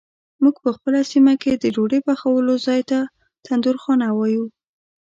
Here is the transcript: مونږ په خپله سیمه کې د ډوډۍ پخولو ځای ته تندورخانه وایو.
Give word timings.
مونږ 0.41 0.55
په 0.63 0.69
خپله 0.75 0.99
سیمه 1.11 1.33
کې 1.41 1.51
د 1.55 1.65
ډوډۍ 1.75 1.99
پخولو 2.07 2.53
ځای 2.67 2.81
ته 2.89 2.99
تندورخانه 3.45 4.07
وایو. 4.13 4.45